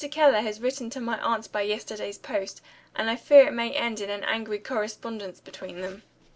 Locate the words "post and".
2.17-3.07